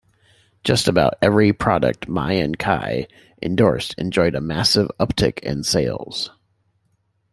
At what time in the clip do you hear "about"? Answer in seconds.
0.87-1.13